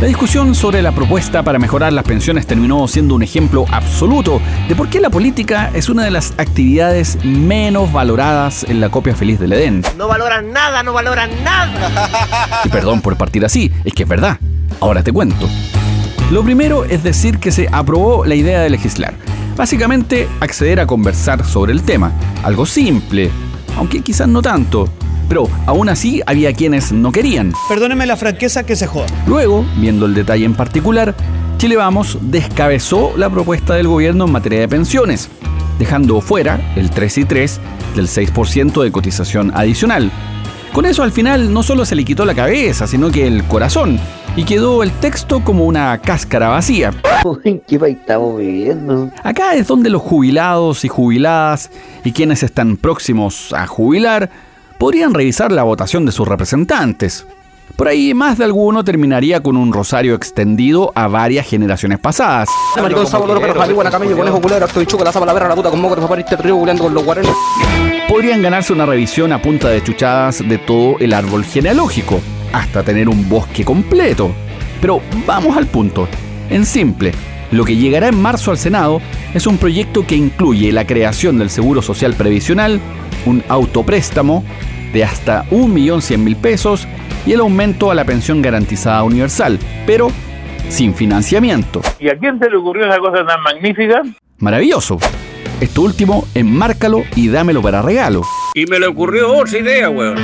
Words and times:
La 0.00 0.06
discusión 0.06 0.54
sobre 0.54 0.80
la 0.80 0.92
propuesta 0.92 1.42
para 1.42 1.58
mejorar 1.58 1.92
las 1.92 2.04
pensiones 2.04 2.46
terminó 2.46 2.88
siendo 2.88 3.14
un 3.14 3.22
ejemplo 3.22 3.66
absoluto 3.70 4.40
de 4.66 4.74
por 4.74 4.88
qué 4.88 4.98
la 4.98 5.10
política 5.10 5.70
es 5.74 5.90
una 5.90 6.04
de 6.04 6.10
las 6.10 6.32
actividades 6.38 7.22
menos 7.22 7.92
valoradas 7.92 8.64
en 8.64 8.80
la 8.80 8.88
copia 8.88 9.14
feliz 9.14 9.38
del 9.38 9.52
Edén. 9.52 9.82
No 9.98 10.08
valoran 10.08 10.54
nada, 10.54 10.82
no 10.82 10.94
valoran 10.94 11.28
nada. 11.44 12.62
Y 12.64 12.70
perdón 12.70 13.02
por 13.02 13.18
partir 13.18 13.44
así, 13.44 13.70
es 13.84 13.92
que 13.92 14.04
es 14.04 14.08
verdad. 14.08 14.38
Ahora 14.80 15.02
te 15.02 15.12
cuento. 15.12 15.46
Lo 16.30 16.42
primero 16.42 16.86
es 16.86 17.02
decir 17.02 17.38
que 17.38 17.52
se 17.52 17.68
aprobó 17.70 18.24
la 18.24 18.34
idea 18.34 18.60
de 18.60 18.70
legislar. 18.70 19.12
Básicamente, 19.54 20.30
acceder 20.40 20.80
a 20.80 20.86
conversar 20.86 21.44
sobre 21.44 21.72
el 21.72 21.82
tema. 21.82 22.10
Algo 22.42 22.64
simple, 22.64 23.30
aunque 23.76 24.00
quizás 24.00 24.28
no 24.28 24.40
tanto 24.40 24.88
pero 25.30 25.48
aún 25.64 25.88
así 25.88 26.20
había 26.26 26.52
quienes 26.52 26.90
no 26.90 27.12
querían. 27.12 27.52
Perdóneme 27.68 28.04
la 28.04 28.16
franqueza 28.16 28.66
que 28.66 28.74
se 28.74 28.88
joda. 28.88 29.06
Luego, 29.28 29.64
viendo 29.76 30.06
el 30.06 30.12
detalle 30.12 30.44
en 30.44 30.54
particular, 30.54 31.14
Chile 31.56 31.76
Vamos 31.76 32.18
descabezó 32.20 33.12
la 33.16 33.30
propuesta 33.30 33.74
del 33.74 33.86
gobierno 33.86 34.24
en 34.24 34.32
materia 34.32 34.58
de 34.58 34.66
pensiones, 34.66 35.28
dejando 35.78 36.20
fuera 36.20 36.60
el 36.74 36.90
3 36.90 37.18
y 37.18 37.24
3 37.26 37.60
del 37.94 38.08
6% 38.08 38.82
de 38.82 38.90
cotización 38.90 39.52
adicional. 39.54 40.10
Con 40.72 40.84
eso 40.84 41.04
al 41.04 41.12
final 41.12 41.52
no 41.52 41.62
solo 41.62 41.84
se 41.84 41.94
le 41.94 42.04
quitó 42.04 42.24
la 42.24 42.34
cabeza, 42.34 42.88
sino 42.88 43.12
que 43.12 43.28
el 43.28 43.44
corazón, 43.44 44.00
y 44.34 44.42
quedó 44.42 44.82
el 44.82 44.90
texto 44.90 45.44
como 45.44 45.64
una 45.64 45.96
cáscara 45.98 46.48
vacía. 46.48 46.92
qué 47.68 47.78
país 47.78 47.98
estamos 48.00 48.36
viviendo? 48.36 49.12
Acá 49.22 49.54
es 49.54 49.68
donde 49.68 49.90
los 49.90 50.02
jubilados 50.02 50.84
y 50.84 50.88
jubiladas 50.88 51.70
y 52.02 52.10
quienes 52.10 52.42
están 52.42 52.76
próximos 52.76 53.52
a 53.52 53.68
jubilar 53.68 54.49
podrían 54.80 55.12
revisar 55.12 55.52
la 55.52 55.62
votación 55.62 56.06
de 56.06 56.12
sus 56.12 56.26
representantes. 56.26 57.26
Por 57.76 57.86
ahí 57.86 58.14
más 58.14 58.38
de 58.38 58.44
alguno 58.44 58.82
terminaría 58.82 59.42
con 59.42 59.58
un 59.58 59.74
rosario 59.74 60.14
extendido 60.14 60.90
a 60.94 61.06
varias 61.06 61.46
generaciones 61.46 61.98
pasadas. 61.98 62.48
Podrían 68.08 68.40
ganarse 68.40 68.72
una 68.72 68.86
revisión 68.86 69.32
a 69.32 69.42
punta 69.42 69.68
de 69.68 69.84
chuchadas 69.84 70.48
de 70.48 70.56
todo 70.56 70.96
el 70.98 71.12
árbol 71.12 71.44
genealógico, 71.44 72.18
hasta 72.54 72.82
tener 72.82 73.10
un 73.10 73.28
bosque 73.28 73.66
completo. 73.66 74.30
Pero 74.80 75.02
vamos 75.26 75.58
al 75.58 75.66
punto. 75.66 76.08
En 76.48 76.64
simple, 76.64 77.12
lo 77.52 77.66
que 77.66 77.76
llegará 77.76 78.08
en 78.08 78.20
marzo 78.20 78.50
al 78.50 78.56
Senado 78.56 79.02
es 79.34 79.46
un 79.46 79.58
proyecto 79.58 80.06
que 80.06 80.16
incluye 80.16 80.72
la 80.72 80.86
creación 80.86 81.38
del 81.38 81.50
Seguro 81.50 81.82
Social 81.82 82.14
Previsional, 82.14 82.80
un 83.26 83.44
autopréstamo 83.48 84.42
de 84.92 85.04
hasta 85.04 85.44
1.100.000 85.50 86.36
pesos 86.36 86.88
y 87.26 87.32
el 87.32 87.40
aumento 87.40 87.90
a 87.90 87.94
la 87.94 88.04
pensión 88.04 88.42
garantizada 88.42 89.02
universal, 89.02 89.58
pero 89.86 90.10
sin 90.68 90.94
financiamiento. 90.94 91.82
¿Y 91.98 92.08
a 92.08 92.18
quién 92.18 92.38
se 92.38 92.48
le 92.48 92.56
ocurrió 92.56 92.86
esa 92.88 92.98
cosa 92.98 93.26
tan 93.26 93.42
magnífica? 93.42 94.02
Maravilloso. 94.38 94.98
Esto 95.60 95.82
último, 95.82 96.26
enmárcalo 96.34 97.02
y 97.14 97.28
dámelo 97.28 97.60
para 97.60 97.82
regalo. 97.82 98.22
Y 98.54 98.64
me 98.66 98.78
le 98.78 98.86
ocurrió 98.86 99.36
otra 99.36 99.58
idea, 99.58 99.90
weón. 99.90 100.16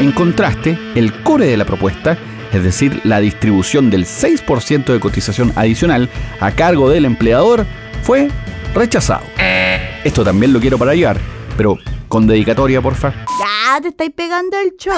En 0.00 0.12
contraste, 0.12 0.78
el 0.94 1.12
core 1.24 1.46
de 1.46 1.56
la 1.56 1.64
propuesta, 1.64 2.16
es 2.52 2.62
decir, 2.62 3.00
la 3.02 3.18
distribución 3.18 3.90
del 3.90 4.04
6% 4.04 4.84
de 4.84 5.00
cotización 5.00 5.52
adicional 5.56 6.08
a 6.40 6.52
cargo 6.52 6.88
del 6.88 7.04
empleador, 7.06 7.66
fue 8.02 8.28
rechazado. 8.74 9.24
Esto 10.04 10.22
también 10.22 10.52
lo 10.52 10.60
quiero 10.60 10.78
para 10.78 10.94
llevar, 10.94 11.18
pero 11.56 11.78
con 12.06 12.28
dedicatoria, 12.28 12.80
porfa. 12.80 13.12
Ya 13.70 13.82
te 13.82 13.88
estáis 13.88 14.12
pegando 14.12 14.56
el 14.56 14.76
show. 14.78 14.96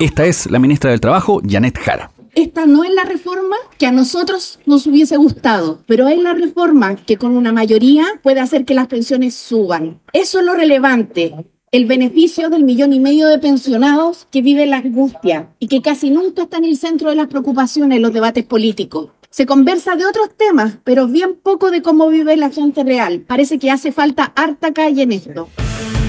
Esta 0.00 0.24
es 0.24 0.50
la 0.50 0.58
ministra 0.58 0.90
del 0.90 1.00
Trabajo, 1.00 1.42
Janet 1.46 1.76
Jara. 1.78 2.10
Esta 2.34 2.64
no 2.64 2.84
es 2.84 2.90
la 2.94 3.04
reforma 3.04 3.56
que 3.78 3.86
a 3.86 3.92
nosotros 3.92 4.60
nos 4.64 4.86
hubiese 4.86 5.18
gustado, 5.18 5.82
pero 5.86 6.08
es 6.08 6.18
la 6.18 6.32
reforma 6.32 6.96
que 6.96 7.18
con 7.18 7.36
una 7.36 7.52
mayoría 7.52 8.06
puede 8.22 8.40
hacer 8.40 8.64
que 8.64 8.72
las 8.72 8.86
pensiones 8.86 9.34
suban. 9.34 10.00
Eso 10.14 10.38
es 10.38 10.46
lo 10.46 10.54
relevante 10.54 11.34
el 11.70 11.86
beneficio 11.86 12.50
del 12.50 12.62
millón 12.62 12.92
y 12.92 13.00
medio 13.00 13.26
de 13.26 13.40
pensionados 13.40 14.26
que 14.30 14.42
viven 14.42 14.70
la 14.70 14.76
angustia 14.78 15.50
y 15.58 15.66
que 15.66 15.82
casi 15.82 16.08
nunca 16.08 16.44
está 16.44 16.58
en 16.58 16.64
el 16.64 16.78
centro 16.78 17.10
de 17.10 17.16
las 17.16 17.26
preocupaciones 17.26 17.96
en 17.96 18.02
los 18.02 18.12
debates 18.12 18.44
políticos. 18.44 19.10
Se 19.28 19.44
conversa 19.44 19.96
de 19.96 20.06
otros 20.06 20.30
temas, 20.36 20.78
pero 20.84 21.08
bien 21.08 21.34
poco 21.34 21.72
de 21.72 21.82
cómo 21.82 22.08
vive 22.08 22.36
la 22.36 22.50
gente 22.50 22.84
real. 22.84 23.24
Parece 23.26 23.58
que 23.58 23.72
hace 23.72 23.90
falta 23.90 24.32
harta 24.36 24.72
calle 24.72 25.02
en 25.02 25.12
esto. 25.12 25.48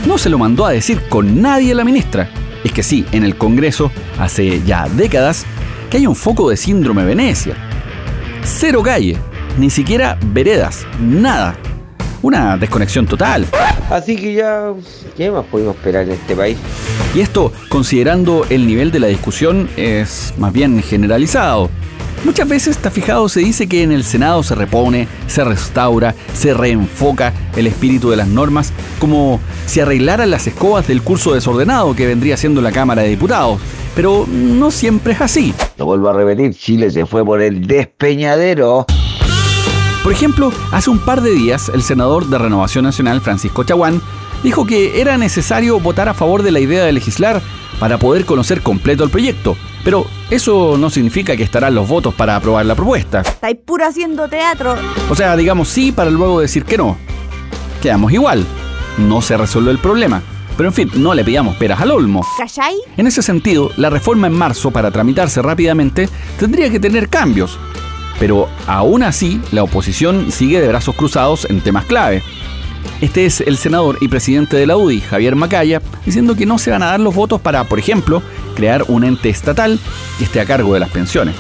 No 0.06 0.20
se 0.20 0.30
lo 0.30 0.38
mandó 0.38 0.68
a 0.68 0.72
decir 0.72 1.02
con 1.10 1.42
nadie 1.42 1.74
la 1.74 1.84
ministra. 1.84 2.30
Es 2.64 2.72
que 2.72 2.84
sí, 2.84 3.06
en 3.12 3.24
el 3.24 3.38
Congreso, 3.38 3.92
hace 4.20 4.62
ya 4.64 4.88
décadas, 4.88 5.46
que 5.90 5.98
hay 5.98 6.06
un 6.06 6.16
foco 6.16 6.50
de 6.50 6.58
síndrome 6.58 7.04
Venecia. 7.04 7.56
Cero 8.44 8.84
calle, 8.84 9.18
ni 9.58 9.72
siquiera 9.72 10.20
veredas, 10.28 10.86
nada. 11.00 11.56
Una 12.22 12.56
desconexión 12.56 13.08
total. 13.08 13.48
Así 13.90 14.16
que 14.16 14.36
ya, 14.36 14.74
¿qué 15.18 15.32
más 15.32 15.46
podemos 15.46 15.76
esperar 15.76 16.04
en 16.04 16.12
este 16.12 16.36
país? 16.36 16.58
Y 17.16 17.22
esto, 17.22 17.52
considerando 17.70 18.46
el 18.50 18.68
nivel 18.68 18.92
de 18.92 19.00
la 19.00 19.08
discusión, 19.08 19.70
es 19.76 20.36
más 20.38 20.54
bien 20.54 20.84
generalizado. 20.84 21.72
Muchas 22.24 22.48
veces, 22.48 22.76
está 22.76 22.90
fijado, 22.90 23.30
se 23.30 23.42
dice 23.42 23.68
que 23.68 23.84
en 23.84 23.92
el 23.92 24.04
Senado 24.04 24.42
se 24.42 24.56
repone, 24.56 25.08
se 25.28 25.44
restaura, 25.44 26.16
se 26.34 26.54
reenfoca 26.54 27.34
el 27.56 27.68
espíritu 27.68 28.10
de 28.10 28.18
las 28.18 28.28
normas, 28.28 28.74
como 29.00 29.40
si 29.68 29.80
arreglaran 29.80 30.32
las 30.32 30.48
escobas 30.48 30.88
del 30.88 31.04
curso 31.04 31.34
desordenado 31.34 31.96
que 31.96 32.08
vendría 32.08 32.38
siendo 32.38 32.62
la 32.62 32.72
Cámara 32.72 33.04
de 33.04 33.10
Diputados. 33.10 33.60
Pero 33.96 34.26
no 34.28 34.72
siempre 34.72 35.14
es 35.14 35.22
así. 35.22 35.54
Lo 35.78 35.86
vuelvo 35.86 36.10
a 36.10 36.14
repetir, 36.14 36.54
Chile 36.54 36.90
se 36.92 37.06
fue 37.06 37.24
por 37.24 37.42
el 37.42 37.66
despeñadero. 37.66 38.86
Por 40.04 40.12
ejemplo, 40.12 40.52
hace 40.72 40.90
un 40.90 41.00
par 41.00 41.22
de 41.22 41.32
días, 41.32 41.72
el 41.74 41.82
senador 41.82 42.28
de 42.28 42.38
Renovación 42.38 42.84
Nacional, 42.84 43.22
Francisco 43.22 43.64
Chaguán, 43.64 44.02
dijo 44.44 44.66
que 44.66 45.02
era 45.02 45.18
necesario 45.18 45.80
votar 45.80 46.10
a 46.10 46.14
favor 46.14 46.44
de 46.44 46.52
la 46.52 46.60
idea 46.60 46.86
de 46.86 46.92
legislar 46.92 47.42
para 47.80 47.98
poder 47.98 48.26
conocer 48.26 48.62
completo 48.62 49.04
el 49.04 49.10
proyecto, 49.10 49.58
pero 49.86 50.08
eso 50.32 50.78
no 50.80 50.90
significa 50.90 51.38
que 51.38 51.44
estarán 51.44 51.76
los 51.76 51.88
votos 51.88 52.14
para 52.16 52.36
aprobar 52.36 52.66
la 52.66 52.74
propuesta. 52.74 53.22
Estáis 53.22 53.58
puro 53.64 53.86
haciendo 53.86 54.28
teatro. 54.28 54.76
O 55.12 55.16
sea, 55.16 55.38
digamos 55.38 55.70
sí 55.70 55.92
para 55.92 56.10
luego 56.10 56.40
decir 56.40 56.66
que 56.66 56.76
no. 56.76 56.98
Quedamos 57.84 58.12
igual. 58.12 58.44
No 58.98 59.22
se 59.22 59.38
resuelve 59.38 59.70
el 59.70 59.78
problema. 59.78 60.24
Pero 60.58 60.70
en 60.70 60.74
fin, 60.74 60.90
no 60.96 61.14
le 61.14 61.24
pidamos 61.24 61.56
peras 61.58 61.82
al 61.82 61.92
olmo. 61.92 62.26
¿Cachai? 62.38 62.74
En 62.98 63.06
ese 63.06 63.22
sentido, 63.22 63.70
la 63.78 63.92
reforma 63.92 64.26
en 64.26 64.34
marzo, 64.34 64.72
para 64.72 64.90
tramitarse 64.90 65.42
rápidamente, 65.42 66.10
tendría 66.40 66.72
que 66.72 66.80
tener 66.80 67.08
cambios. 67.08 67.60
Pero 68.20 68.48
aún 68.66 69.04
así, 69.04 69.40
la 69.52 69.64
oposición 69.64 70.32
sigue 70.32 70.62
de 70.62 70.68
brazos 70.68 70.96
cruzados 70.96 71.46
en 71.46 71.62
temas 71.62 71.86
clave. 71.86 72.24
Este 73.02 73.26
es 73.26 73.42
el 73.42 73.58
senador 73.58 73.98
y 74.02 74.08
presidente 74.08 74.58
de 74.58 74.66
la 74.66 74.78
UDI, 74.78 75.02
Javier 75.02 75.36
Macaya, 75.36 75.82
diciendo 76.06 76.36
que 76.36 76.46
no 76.46 76.58
se 76.58 76.72
van 76.72 76.84
a 76.84 76.88
dar 76.88 77.00
los 77.00 77.14
votos 77.14 77.42
para, 77.42 77.64
por 77.66 77.80
ejemplo, 77.80 78.22
crear 78.56 78.86
un 78.88 79.04
ente 79.04 79.30
estatal 79.30 79.80
que 80.18 80.26
esté 80.26 80.40
a 80.40 80.46
cargo 80.46 80.74
de 80.74 80.80
las 80.80 80.90
pensiones. 80.90 81.36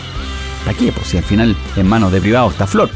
¿Para 0.65 0.77
qué? 0.77 0.91
Pues 0.91 1.07
si 1.07 1.17
al 1.17 1.23
final 1.23 1.55
en 1.75 1.87
manos 1.87 2.11
de 2.11 2.21
privados 2.21 2.53
está 2.53 2.67
Flor. 2.67 2.89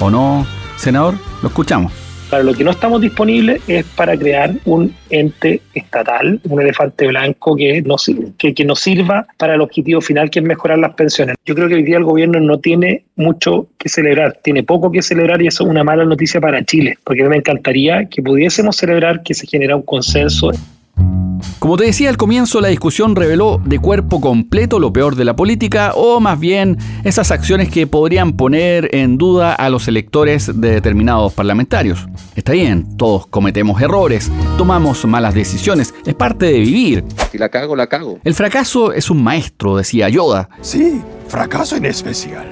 ¿O 0.00 0.10
no, 0.10 0.46
senador? 0.76 1.14
Lo 1.42 1.48
escuchamos. 1.48 2.05
Para 2.30 2.42
lo 2.42 2.54
que 2.54 2.64
no 2.64 2.72
estamos 2.72 3.00
disponibles 3.00 3.62
es 3.68 3.84
para 3.84 4.16
crear 4.16 4.52
un 4.64 4.92
ente 5.10 5.60
estatal, 5.74 6.40
un 6.48 6.60
elefante 6.60 7.06
blanco 7.06 7.54
que 7.54 7.82
nos, 7.82 8.10
que, 8.36 8.52
que 8.52 8.64
nos 8.64 8.80
sirva 8.80 9.26
para 9.36 9.54
el 9.54 9.60
objetivo 9.60 10.00
final, 10.00 10.28
que 10.28 10.40
es 10.40 10.44
mejorar 10.44 10.78
las 10.78 10.94
pensiones. 10.94 11.36
Yo 11.44 11.54
creo 11.54 11.68
que 11.68 11.74
hoy 11.74 11.84
día 11.84 11.98
el 11.98 12.04
gobierno 12.04 12.40
no 12.40 12.58
tiene 12.58 13.04
mucho 13.14 13.68
que 13.78 13.88
celebrar, 13.88 14.38
tiene 14.42 14.64
poco 14.64 14.90
que 14.90 15.02
celebrar 15.02 15.40
y 15.40 15.46
eso 15.46 15.64
es 15.64 15.70
una 15.70 15.84
mala 15.84 16.04
noticia 16.04 16.40
para 16.40 16.64
Chile, 16.64 16.98
porque 17.04 17.22
me 17.24 17.36
encantaría 17.36 18.06
que 18.06 18.22
pudiésemos 18.22 18.76
celebrar 18.76 19.22
que 19.22 19.34
se 19.34 19.46
genera 19.46 19.76
un 19.76 19.82
consenso 19.82 20.50
como 21.58 21.76
te 21.76 21.84
decía 21.84 22.10
al 22.10 22.16
comienzo, 22.16 22.60
la 22.60 22.68
discusión 22.68 23.16
reveló 23.16 23.60
de 23.64 23.78
cuerpo 23.78 24.20
completo 24.20 24.78
lo 24.78 24.92
peor 24.92 25.16
de 25.16 25.24
la 25.24 25.34
política 25.34 25.92
o 25.94 26.20
más 26.20 26.38
bien 26.38 26.78
esas 27.02 27.30
acciones 27.30 27.70
que 27.70 27.86
podrían 27.86 28.34
poner 28.34 28.94
en 28.94 29.18
duda 29.18 29.52
a 29.52 29.68
los 29.68 29.88
electores 29.88 30.60
de 30.60 30.70
determinados 30.70 31.32
parlamentarios. 31.32 32.06
Está 32.36 32.52
bien, 32.52 32.96
todos 32.96 33.26
cometemos 33.26 33.80
errores, 33.80 34.30
tomamos 34.58 35.04
malas 35.06 35.34
decisiones, 35.34 35.94
es 36.04 36.14
parte 36.14 36.46
de 36.46 36.60
vivir. 36.60 37.04
Si 37.32 37.38
la 37.38 37.48
cago, 37.48 37.74
la 37.74 37.88
cago. 37.88 38.20
El 38.22 38.34
fracaso 38.34 38.92
es 38.92 39.10
un 39.10 39.24
maestro, 39.24 39.76
decía 39.76 40.08
Yoda. 40.08 40.48
Sí, 40.60 41.00
fracaso 41.26 41.76
en 41.76 41.86
especial. 41.86 42.46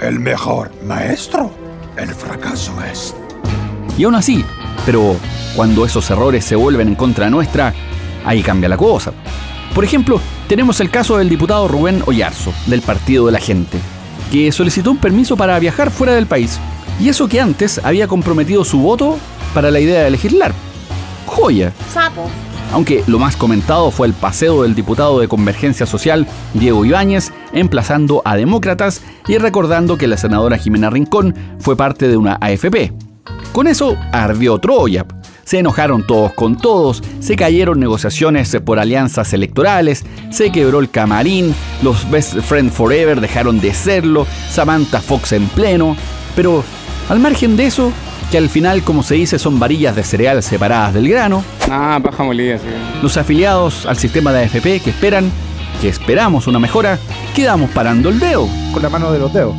El 0.00 0.20
mejor 0.20 0.70
maestro, 0.86 1.50
el 1.96 2.08
fracaso 2.08 2.72
es. 2.90 3.14
Y 3.98 4.04
aún 4.04 4.14
así, 4.14 4.44
pero 4.84 5.16
cuando 5.54 5.84
esos 5.86 6.10
errores 6.10 6.44
se 6.44 6.56
vuelven 6.56 6.88
en 6.88 6.94
contra 6.94 7.30
nuestra, 7.30 7.72
ahí 8.24 8.42
cambia 8.42 8.68
la 8.68 8.76
cosa. 8.76 9.12
Por 9.74 9.84
ejemplo, 9.84 10.20
tenemos 10.48 10.80
el 10.80 10.90
caso 10.90 11.18
del 11.18 11.28
diputado 11.28 11.68
Rubén 11.68 12.02
Ollarzo, 12.06 12.52
del 12.66 12.82
Partido 12.82 13.26
de 13.26 13.32
la 13.32 13.40
Gente, 13.40 13.78
que 14.30 14.50
solicitó 14.52 14.90
un 14.90 14.98
permiso 14.98 15.36
para 15.36 15.58
viajar 15.58 15.90
fuera 15.90 16.14
del 16.14 16.26
país. 16.26 16.58
Y 16.98 17.08
eso 17.08 17.28
que 17.28 17.40
antes 17.40 17.80
había 17.84 18.08
comprometido 18.08 18.64
su 18.64 18.78
voto 18.78 19.18
para 19.54 19.70
la 19.70 19.80
idea 19.80 20.02
de 20.04 20.10
legislar. 20.10 20.52
Joya. 21.26 21.72
Sapo. 21.92 22.30
Aunque 22.72 23.04
lo 23.06 23.18
más 23.18 23.36
comentado 23.36 23.90
fue 23.90 24.06
el 24.06 24.12
paseo 24.12 24.62
del 24.62 24.74
diputado 24.74 25.20
de 25.20 25.28
Convergencia 25.28 25.86
Social, 25.86 26.26
Diego 26.54 26.84
Ibáñez, 26.84 27.32
emplazando 27.52 28.22
a 28.24 28.36
demócratas 28.36 29.02
y 29.28 29.38
recordando 29.38 29.96
que 29.96 30.08
la 30.08 30.16
senadora 30.16 30.58
Jimena 30.58 30.90
Rincón 30.90 31.34
fue 31.58 31.76
parte 31.76 32.08
de 32.08 32.16
una 32.16 32.38
AFP. 32.40 33.05
Con 33.56 33.68
eso 33.68 33.96
ardió 34.12 34.58
Troya. 34.58 35.06
Se 35.44 35.60
enojaron 35.60 36.06
todos 36.06 36.34
con 36.34 36.58
todos, 36.58 37.02
se 37.20 37.36
cayeron 37.36 37.80
negociaciones 37.80 38.54
por 38.62 38.78
alianzas 38.78 39.32
electorales, 39.32 40.04
se 40.28 40.52
quebró 40.52 40.78
el 40.78 40.90
camarín, 40.90 41.54
los 41.82 42.10
Best 42.10 42.38
Friend 42.40 42.70
Forever 42.70 43.18
dejaron 43.18 43.58
de 43.58 43.72
serlo, 43.72 44.26
Samantha 44.50 45.00
Fox 45.00 45.32
en 45.32 45.46
pleno. 45.48 45.96
Pero 46.36 46.62
al 47.08 47.18
margen 47.18 47.56
de 47.56 47.64
eso, 47.64 47.92
que 48.30 48.36
al 48.36 48.50
final, 48.50 48.82
como 48.82 49.02
se 49.02 49.14
dice, 49.14 49.38
son 49.38 49.58
varillas 49.58 49.96
de 49.96 50.04
cereal 50.04 50.42
separadas 50.42 50.92
del 50.92 51.08
grano. 51.08 51.42
Ah, 51.70 51.98
paja 52.04 52.24
molida, 52.24 52.58
sí. 52.58 52.64
Los 53.00 53.16
afiliados 53.16 53.86
al 53.86 53.96
sistema 53.96 54.34
de 54.34 54.44
AFP 54.44 54.80
que 54.80 54.90
esperan, 54.90 55.32
que 55.80 55.88
esperamos 55.88 56.46
una 56.46 56.58
mejora, 56.58 56.98
quedamos 57.34 57.70
parando 57.70 58.10
el 58.10 58.18
dedo. 58.18 58.46
Con 58.74 58.82
la 58.82 58.90
mano 58.90 59.10
de 59.12 59.18
los 59.18 59.32
dedos. 59.32 59.54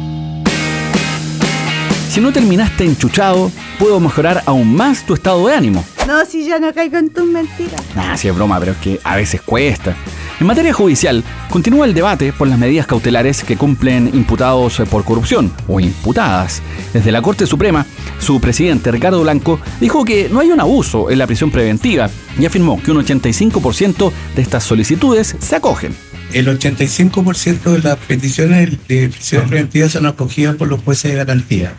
Si 2.12 2.22
no 2.22 2.32
terminaste 2.32 2.84
enchuchado, 2.84 3.52
puedo 3.78 4.00
mejorar 4.00 4.44
aún 4.46 4.76
más 4.76 5.06
tu 5.06 5.14
estado 5.14 5.48
de 5.48 5.54
ánimo. 5.54 5.86
No, 6.08 6.26
si 6.26 6.46
ya 6.46 6.60
no 6.60 6.74
caigo 6.74 6.98
en 6.98 7.10
tus 7.10 7.26
mentiras. 7.26 7.82
Ah, 7.96 8.16
sí 8.18 8.28
es 8.28 8.36
broma, 8.36 8.60
pero 8.60 8.72
es 8.72 8.78
que 8.78 9.00
a 9.04 9.16
veces 9.16 9.42
cuesta. 9.42 9.96
En 10.40 10.46
materia 10.46 10.72
judicial, 10.72 11.24
continúa 11.50 11.86
el 11.86 11.94
debate 11.94 12.32
por 12.32 12.48
las 12.48 12.60
medidas 12.60 12.86
cautelares 12.86 13.44
que 13.44 13.58
cumplen 13.58 14.12
imputados 14.14 14.82
por 14.90 15.04
corrupción 15.04 15.52
o 15.68 15.80
imputadas. 15.80 16.62
Desde 16.94 17.12
la 17.12 17.22
Corte 17.22 17.48
Suprema, 17.48 17.86
su 18.20 18.40
presidente 18.40 18.92
Ricardo 18.92 19.22
Blanco 19.22 19.60
dijo 19.80 20.06
que 20.06 20.30
no 20.30 20.40
hay 20.40 20.52
un 20.52 20.60
abuso 20.60 21.10
en 21.10 21.18
la 21.18 21.28
prisión 21.28 21.50
preventiva 21.50 22.10
y 22.40 22.46
afirmó 22.46 22.82
que 22.82 22.92
un 22.92 23.04
85% 23.04 24.12
de 24.36 24.42
estas 24.42 24.64
solicitudes 24.64 25.36
se 25.40 25.56
acogen. 25.56 25.96
El 26.34 26.48
85% 26.48 27.72
de 27.72 27.80
las 27.80 27.98
peticiones 27.98 28.88
de 28.88 29.10
prisión 29.10 29.48
preventiva 29.48 29.90
son 29.90 30.06
acogidas 30.06 30.56
por 30.56 30.68
los 30.68 30.82
jueces 30.82 31.12
de 31.12 31.18
garantía. 31.18 31.74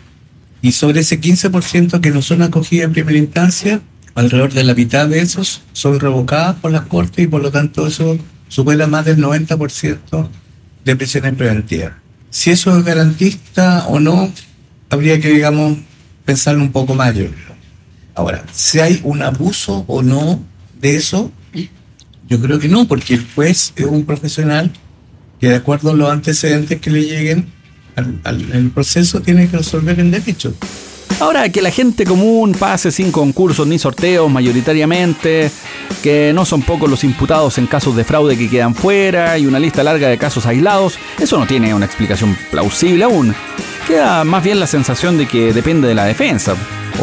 Y 0.61 0.73
sobre 0.73 1.01
ese 1.01 1.21
15% 1.21 2.01
que 2.01 2.11
no 2.11 2.21
son 2.21 2.41
acogidas 2.41 2.87
en 2.87 2.93
primera 2.93 3.17
instancia, 3.17 3.81
alrededor 4.15 4.53
de 4.53 4.63
la 4.63 4.73
mitad 4.73 5.07
de 5.07 5.21
esos 5.21 5.61
son 5.71 5.99
revocadas 5.99 6.57
por 6.57 6.71
las 6.71 6.83
cortes 6.83 7.23
y 7.23 7.27
por 7.27 7.41
lo 7.41 7.51
tanto 7.51 7.87
eso 7.87 8.17
supera 8.49 8.87
más 8.87 9.05
del 9.05 9.17
90% 9.17 10.27
de 10.83 10.95
prisiones 10.95 11.33
preventivas. 11.35 11.93
Si 12.29 12.51
eso 12.51 12.77
es 12.77 12.83
garantista 12.83 13.87
o 13.87 13.99
no, 13.99 14.31
habría 14.89 15.19
que, 15.19 15.29
digamos, 15.29 15.77
pensarlo 16.25 16.61
un 16.61 16.71
poco 16.71 16.93
más, 16.93 17.15
yo. 17.15 17.25
Ahora, 18.15 18.43
si 18.51 18.79
hay 18.79 18.99
un 19.03 19.21
abuso 19.21 19.85
o 19.87 20.01
no 20.01 20.43
de 20.79 20.95
eso, 20.95 21.31
yo 22.27 22.39
creo 22.39 22.59
que 22.59 22.67
no, 22.67 22.87
porque 22.87 23.15
el 23.15 23.25
juez 23.33 23.73
es 23.75 23.85
un 23.85 24.05
profesional 24.05 24.71
que 25.39 25.49
de 25.49 25.55
acuerdo 25.55 25.91
a 25.91 25.95
los 25.95 26.11
antecedentes 26.11 26.79
que 26.81 26.91
le 26.91 27.03
lleguen 27.03 27.47
el 27.99 28.71
proceso 28.73 29.21
tiene 29.21 29.49
que 29.49 29.57
resolver 29.57 29.99
el 29.99 30.11
derecho. 30.11 30.53
Ahora 31.19 31.49
que 31.49 31.61
la 31.61 31.69
gente 31.69 32.05
común 32.05 32.53
pase 32.53 32.93
sin 32.93 33.11
concursos 33.11 33.67
ni 33.67 33.77
sorteos 33.77 34.31
mayoritariamente, 34.31 35.51
que 36.01 36.31
no 36.33 36.45
son 36.45 36.61
pocos 36.61 36.89
los 36.89 37.03
imputados 37.03 37.57
en 37.57 37.67
casos 37.67 37.93
de 37.97 38.05
fraude 38.05 38.37
que 38.37 38.49
quedan 38.49 38.73
fuera 38.73 39.37
y 39.37 39.45
una 39.45 39.59
lista 39.59 39.83
larga 39.83 40.07
de 40.07 40.17
casos 40.17 40.45
aislados, 40.45 40.97
eso 41.19 41.37
no 41.37 41.45
tiene 41.45 41.73
una 41.73 41.85
explicación 41.85 42.37
plausible 42.51 43.03
aún. 43.03 43.35
Queda 43.85 44.23
más 44.23 44.43
bien 44.43 44.61
la 44.61 44.67
sensación 44.67 45.17
de 45.17 45.27
que 45.27 45.51
depende 45.51 45.89
de 45.89 45.95
la 45.95 46.05
defensa, 46.05 46.55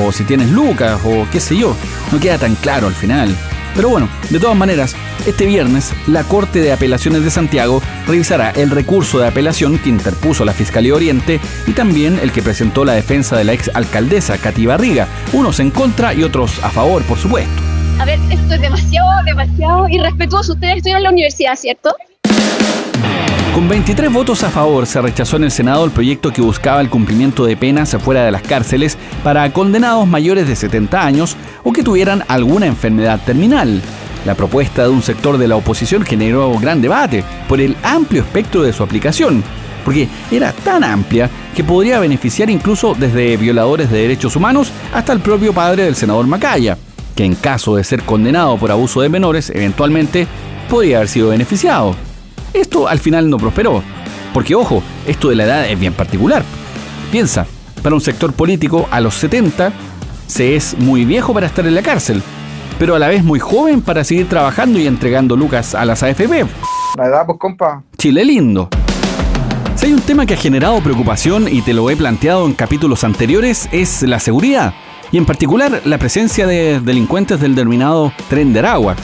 o 0.02 0.10
si 0.12 0.24
tienes 0.24 0.48
lucas, 0.48 0.98
o 1.04 1.26
qué 1.30 1.38
sé 1.38 1.54
yo, 1.58 1.76
no 2.10 2.18
queda 2.18 2.38
tan 2.38 2.54
claro 2.54 2.86
al 2.86 2.94
final. 2.94 3.36
Pero 3.76 3.90
bueno, 3.90 4.08
de 4.30 4.40
todas 4.40 4.56
maneras, 4.56 4.96
este 5.26 5.44
viernes 5.44 5.92
la 6.06 6.24
Corte 6.24 6.60
de 6.60 6.72
Apelaciones 6.72 7.22
de 7.22 7.30
Santiago 7.30 7.82
revisará 8.06 8.50
el 8.50 8.70
recurso 8.70 9.18
de 9.18 9.28
apelación 9.28 9.78
que 9.78 9.90
interpuso 9.90 10.46
la 10.46 10.54
Fiscalía 10.54 10.94
Oriente 10.94 11.40
y 11.66 11.72
también 11.72 12.18
el 12.18 12.32
que 12.32 12.42
presentó 12.42 12.86
la 12.86 12.94
defensa 12.94 13.36
de 13.36 13.44
la 13.44 13.52
ex 13.52 13.70
alcaldesa 13.74 14.38
Cati 14.38 14.64
Barriga, 14.64 15.08
unos 15.34 15.60
en 15.60 15.70
contra 15.70 16.14
y 16.14 16.24
otros 16.24 16.58
a 16.64 16.70
favor, 16.70 17.02
por 17.02 17.18
supuesto. 17.18 17.62
A 17.98 18.06
ver, 18.06 18.18
esto 18.30 18.54
es 18.54 18.60
demasiado, 18.60 19.08
demasiado 19.24 19.88
irrespetuoso. 19.88 20.54
Ustedes 20.54 20.78
estudian 20.78 20.98
en 20.98 21.04
la 21.04 21.10
universidad, 21.10 21.54
¿cierto? 21.54 21.94
Con 23.56 23.70
23 23.70 24.12
votos 24.12 24.42
a 24.42 24.50
favor 24.50 24.84
se 24.84 25.00
rechazó 25.00 25.38
en 25.38 25.44
el 25.44 25.50
Senado 25.50 25.82
el 25.86 25.90
proyecto 25.90 26.30
que 26.30 26.42
buscaba 26.42 26.82
el 26.82 26.90
cumplimiento 26.90 27.46
de 27.46 27.56
penas 27.56 27.96
fuera 28.04 28.22
de 28.22 28.30
las 28.30 28.42
cárceles 28.42 28.98
para 29.24 29.50
condenados 29.50 30.06
mayores 30.06 30.46
de 30.46 30.54
70 30.54 31.02
años 31.02 31.38
o 31.64 31.72
que 31.72 31.82
tuvieran 31.82 32.22
alguna 32.28 32.66
enfermedad 32.66 33.18
terminal. 33.24 33.80
La 34.26 34.34
propuesta 34.34 34.82
de 34.82 34.90
un 34.90 35.00
sector 35.00 35.38
de 35.38 35.48
la 35.48 35.56
oposición 35.56 36.04
generó 36.04 36.52
gran 36.58 36.82
debate 36.82 37.24
por 37.48 37.62
el 37.62 37.74
amplio 37.82 38.20
espectro 38.20 38.62
de 38.62 38.74
su 38.74 38.82
aplicación, 38.82 39.42
porque 39.86 40.06
era 40.30 40.52
tan 40.52 40.84
amplia 40.84 41.30
que 41.54 41.64
podría 41.64 41.98
beneficiar 41.98 42.50
incluso 42.50 42.94
desde 42.94 43.38
violadores 43.38 43.90
de 43.90 44.02
derechos 44.02 44.36
humanos 44.36 44.70
hasta 44.92 45.14
el 45.14 45.20
propio 45.20 45.54
padre 45.54 45.84
del 45.84 45.96
senador 45.96 46.26
Macaya, 46.26 46.76
que 47.14 47.24
en 47.24 47.34
caso 47.34 47.76
de 47.76 47.84
ser 47.84 48.02
condenado 48.02 48.58
por 48.58 48.70
abuso 48.70 49.00
de 49.00 49.08
menores, 49.08 49.48
eventualmente 49.48 50.26
podría 50.68 50.98
haber 50.98 51.08
sido 51.08 51.30
beneficiado. 51.30 51.96
Esto 52.56 52.88
al 52.88 52.98
final 52.98 53.28
no 53.28 53.36
prosperó, 53.36 53.82
porque 54.32 54.54
ojo, 54.54 54.82
esto 55.06 55.28
de 55.28 55.36
la 55.36 55.44
edad 55.44 55.68
es 55.68 55.78
bien 55.78 55.92
particular. 55.92 56.42
Piensa, 57.12 57.46
para 57.82 57.94
un 57.94 58.00
sector 58.00 58.32
político 58.32 58.88
a 58.90 59.02
los 59.02 59.14
70 59.16 59.72
se 60.26 60.56
es 60.56 60.74
muy 60.78 61.04
viejo 61.04 61.34
para 61.34 61.46
estar 61.46 61.66
en 61.66 61.74
la 61.74 61.82
cárcel, 61.82 62.22
pero 62.78 62.94
a 62.94 62.98
la 62.98 63.08
vez 63.08 63.22
muy 63.22 63.38
joven 63.40 63.82
para 63.82 64.04
seguir 64.04 64.26
trabajando 64.26 64.78
y 64.78 64.86
entregando 64.86 65.36
lucas 65.36 65.74
a 65.74 65.84
las 65.84 66.02
AFP. 66.02 66.46
La 66.96 67.06
edad, 67.06 67.26
pues, 67.26 67.38
compa. 67.38 67.82
Chile 67.98 68.24
lindo. 68.24 68.70
Si 69.74 69.86
hay 69.86 69.92
un 69.92 70.00
tema 70.00 70.24
que 70.24 70.32
ha 70.32 70.38
generado 70.38 70.80
preocupación 70.80 71.48
y 71.48 71.60
te 71.60 71.74
lo 71.74 71.90
he 71.90 71.96
planteado 71.96 72.46
en 72.46 72.54
capítulos 72.54 73.04
anteriores 73.04 73.68
es 73.70 74.00
la 74.02 74.18
seguridad, 74.18 74.72
y 75.12 75.18
en 75.18 75.26
particular 75.26 75.82
la 75.84 75.98
presencia 75.98 76.46
de 76.46 76.80
delincuentes 76.80 77.38
del 77.38 77.54
denominado 77.54 78.14
Tren 78.30 78.54
de 78.54 78.60
Aragua. 78.60 78.96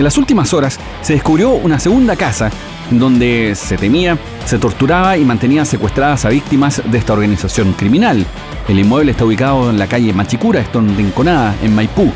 En 0.00 0.04
las 0.04 0.16
últimas 0.16 0.54
horas 0.54 0.80
se 1.02 1.12
descubrió 1.12 1.50
una 1.50 1.78
segunda 1.78 2.16
casa 2.16 2.50
donde 2.90 3.52
se 3.54 3.76
temía, 3.76 4.16
se 4.46 4.58
torturaba 4.58 5.18
y 5.18 5.26
mantenía 5.26 5.66
secuestradas 5.66 6.24
a 6.24 6.30
víctimas 6.30 6.80
de 6.90 6.96
esta 6.96 7.12
organización 7.12 7.74
criminal. 7.74 8.24
El 8.66 8.78
inmueble 8.78 9.10
está 9.10 9.26
ubicado 9.26 9.68
en 9.68 9.78
la 9.78 9.88
calle 9.88 10.14
Machicura, 10.14 10.60
esto 10.60 10.78
en 10.78 10.96
Rinconada, 10.96 11.54
en 11.62 11.74
Maipú. 11.74 12.10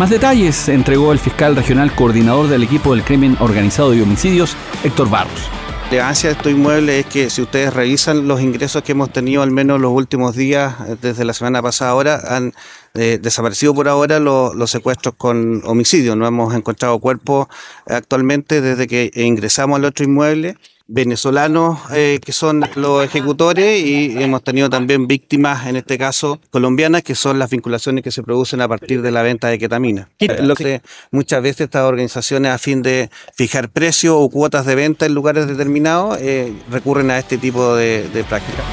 Más 0.00 0.10
detalles 0.10 0.68
entregó 0.68 1.12
el 1.12 1.20
fiscal 1.20 1.54
regional 1.54 1.94
coordinador 1.94 2.48
del 2.48 2.64
equipo 2.64 2.92
del 2.92 3.04
crimen 3.04 3.36
organizado 3.38 3.94
y 3.94 4.00
homicidios, 4.00 4.56
Héctor 4.82 5.08
Barros. 5.08 5.48
Relevancia 5.88 6.30
de 6.30 6.34
estos 6.34 6.50
inmuebles 6.50 7.06
es 7.06 7.12
que 7.12 7.30
si 7.30 7.42
ustedes 7.42 7.72
revisan 7.72 8.26
los 8.26 8.40
ingresos 8.40 8.82
que 8.82 8.90
hemos 8.90 9.12
tenido 9.12 9.42
al 9.42 9.52
menos 9.52 9.80
los 9.80 9.92
últimos 9.92 10.34
días, 10.34 10.74
desde 11.00 11.24
la 11.24 11.32
semana 11.32 11.62
pasada 11.62 11.92
ahora, 11.92 12.20
han 12.28 12.54
eh, 12.94 13.20
desaparecido 13.22 13.72
por 13.72 13.86
ahora 13.86 14.18
los, 14.18 14.56
los 14.56 14.68
secuestros 14.68 15.14
con 15.16 15.62
homicidio. 15.64 16.16
No 16.16 16.26
hemos 16.26 16.52
encontrado 16.56 16.98
cuerpos 16.98 17.46
actualmente 17.86 18.60
desde 18.60 18.88
que 18.88 19.12
ingresamos 19.14 19.76
al 19.76 19.84
otro 19.84 20.04
inmueble 20.04 20.56
venezolanos 20.88 21.80
eh, 21.92 22.20
que 22.24 22.32
son 22.32 22.64
los 22.76 23.04
ejecutores 23.04 23.82
y 23.84 24.22
hemos 24.22 24.42
tenido 24.42 24.70
también 24.70 25.06
víctimas, 25.06 25.66
en 25.66 25.76
este 25.76 25.98
caso 25.98 26.40
colombianas, 26.50 27.02
que 27.02 27.14
son 27.14 27.38
las 27.38 27.50
vinculaciones 27.50 28.04
que 28.04 28.10
se 28.10 28.22
producen 28.22 28.60
a 28.60 28.68
partir 28.68 29.02
de 29.02 29.10
la 29.10 29.22
venta 29.22 29.48
de 29.48 29.58
ketamina. 29.58 30.08
Lo 30.40 30.54
que 30.54 30.82
muchas 31.10 31.42
veces 31.42 31.62
estas 31.62 31.82
organizaciones 31.82 32.52
a 32.52 32.58
fin 32.58 32.82
de 32.82 33.10
fijar 33.34 33.68
precios 33.68 34.14
o 34.16 34.28
cuotas 34.28 34.66
de 34.66 34.74
venta 34.74 35.06
en 35.06 35.14
lugares 35.14 35.46
determinados 35.48 36.18
eh, 36.20 36.52
recurren 36.70 37.10
a 37.10 37.18
este 37.18 37.38
tipo 37.38 37.74
de, 37.74 38.08
de 38.08 38.24
prácticas. 38.24 38.64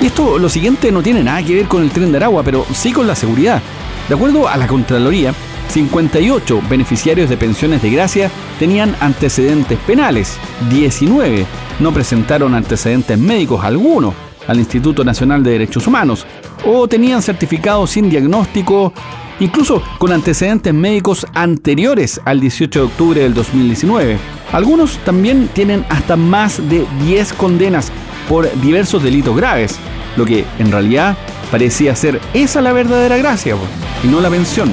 Y 0.00 0.06
esto, 0.06 0.38
lo 0.38 0.48
siguiente, 0.48 0.90
no 0.90 1.02
tiene 1.02 1.22
nada 1.22 1.42
que 1.42 1.54
ver 1.54 1.66
con 1.66 1.82
el 1.82 1.90
tren 1.90 2.10
de 2.10 2.16
Aragua, 2.16 2.42
pero 2.42 2.64
sí 2.74 2.92
con 2.92 3.06
la 3.06 3.14
seguridad. 3.14 3.60
De 4.08 4.14
acuerdo 4.14 4.48
a 4.48 4.56
la 4.56 4.66
Contraloría, 4.66 5.34
58 5.70 6.62
beneficiarios 6.68 7.30
de 7.30 7.36
pensiones 7.36 7.80
de 7.80 7.90
gracia 7.90 8.30
tenían 8.58 8.96
antecedentes 9.00 9.78
penales, 9.80 10.36
19 10.68 11.46
no 11.78 11.92
presentaron 11.92 12.54
antecedentes 12.54 13.16
médicos 13.16 13.64
alguno 13.64 14.12
al 14.48 14.58
Instituto 14.58 15.04
Nacional 15.04 15.42
de 15.42 15.52
Derechos 15.52 15.86
Humanos 15.86 16.26
o 16.66 16.88
tenían 16.88 17.22
certificados 17.22 17.90
sin 17.90 18.10
diagnóstico, 18.10 18.92
incluso 19.38 19.82
con 19.98 20.12
antecedentes 20.12 20.74
médicos 20.74 21.26
anteriores 21.34 22.20
al 22.24 22.40
18 22.40 22.78
de 22.80 22.86
octubre 22.86 23.20
del 23.22 23.34
2019. 23.34 24.18
Algunos 24.52 24.98
también 25.04 25.48
tienen 25.54 25.84
hasta 25.88 26.16
más 26.16 26.68
de 26.68 26.84
10 27.04 27.32
condenas 27.34 27.92
por 28.28 28.50
diversos 28.60 29.02
delitos 29.02 29.36
graves, 29.36 29.76
lo 30.16 30.24
que 30.24 30.44
en 30.58 30.72
realidad 30.72 31.16
parecía 31.50 31.94
ser 31.94 32.20
esa 32.34 32.60
la 32.60 32.72
verdadera 32.72 33.16
gracia 33.16 33.56
y 34.02 34.08
no 34.08 34.20
la 34.20 34.30
pensión. 34.30 34.70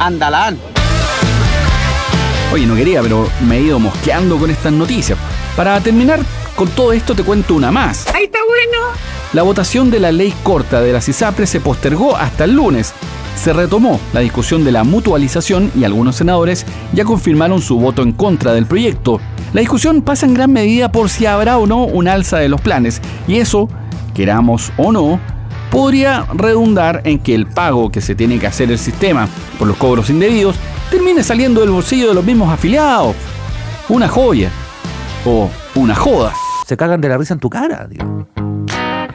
Andalán. 0.00 0.58
Oye, 2.52 2.66
no 2.66 2.74
quería, 2.74 3.02
pero 3.02 3.28
me 3.46 3.58
he 3.58 3.62
ido 3.62 3.78
mosqueando 3.78 4.38
con 4.38 4.50
estas 4.50 4.72
noticias. 4.72 5.16
Para 5.56 5.78
terminar 5.80 6.20
con 6.56 6.68
todo 6.68 6.92
esto 6.92 7.14
te 7.14 7.22
cuento 7.22 7.54
una 7.54 7.70
más. 7.70 8.08
Ahí 8.08 8.24
está 8.24 8.38
bueno. 8.46 8.88
La 9.32 9.42
votación 9.42 9.90
de 9.90 10.00
la 10.00 10.10
ley 10.10 10.34
corta 10.42 10.80
de 10.80 10.92
las 10.92 11.08
ISAPRES 11.08 11.50
se 11.50 11.60
postergó 11.60 12.16
hasta 12.16 12.44
el 12.44 12.54
lunes. 12.54 12.92
Se 13.36 13.52
retomó 13.52 14.00
la 14.12 14.20
discusión 14.20 14.64
de 14.64 14.72
la 14.72 14.82
mutualización 14.82 15.70
y 15.78 15.84
algunos 15.84 16.16
senadores 16.16 16.66
ya 16.92 17.04
confirmaron 17.04 17.62
su 17.62 17.78
voto 17.78 18.02
en 18.02 18.12
contra 18.12 18.52
del 18.52 18.66
proyecto. 18.66 19.20
La 19.52 19.60
discusión 19.60 20.02
pasa 20.02 20.26
en 20.26 20.34
gran 20.34 20.52
medida 20.52 20.90
por 20.90 21.10
si 21.10 21.26
habrá 21.26 21.58
o 21.58 21.66
no 21.66 21.84
un 21.84 22.08
alza 22.08 22.38
de 22.38 22.48
los 22.48 22.60
planes 22.60 23.00
y 23.28 23.36
eso, 23.36 23.68
queramos 24.14 24.72
o 24.76 24.92
no, 24.92 25.20
podría 25.70 26.26
redundar 26.34 27.02
en 27.04 27.18
que 27.18 27.34
el 27.34 27.46
pago 27.46 27.90
que 27.90 28.00
se 28.00 28.14
tiene 28.14 28.38
que 28.38 28.46
hacer 28.46 28.70
el 28.70 28.78
sistema 28.78 29.28
por 29.58 29.68
los 29.68 29.76
cobros 29.76 30.10
indebidos 30.10 30.56
termine 30.90 31.22
saliendo 31.22 31.60
del 31.60 31.70
bolsillo 31.70 32.08
de 32.08 32.14
los 32.14 32.24
mismos 32.24 32.52
afiliados. 32.52 33.14
Una 33.88 34.08
joya. 34.08 34.50
O 35.24 35.48
una 35.74 35.94
joda. 35.94 36.32
Se 36.66 36.76
cagan 36.76 37.00
de 37.00 37.08
la 37.08 37.18
risa 37.18 37.34
en 37.34 37.40
tu 37.40 37.50
cara, 37.50 37.88
tío. 37.88 38.26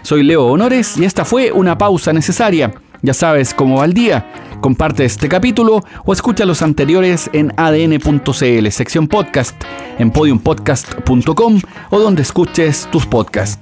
Soy 0.02 0.24
Leo 0.24 0.46
Honores 0.46 0.98
y 0.98 1.06
esta 1.06 1.26
fue 1.26 1.52
una 1.52 1.78
pausa 1.78 2.14
necesaria. 2.14 2.74
Ya 3.02 3.14
sabes 3.14 3.54
cómo 3.54 3.80
va 3.80 3.86
el 3.86 3.94
día. 3.94 4.32
Comparte 4.62 5.06
este 5.06 5.28
capítulo 5.30 5.84
o 6.06 6.14
escucha 6.14 6.46
los 6.46 6.62
anteriores 6.62 7.30
en 7.34 7.54
adn.cl, 7.58 8.70
sección 8.70 9.08
podcast, 9.08 9.56
en 10.00 10.12
podiumpodcast.com 10.12 11.62
o 11.90 12.00
donde 12.00 12.22
escuches 12.22 12.88
tus 12.92 13.06
podcasts. 13.06 13.60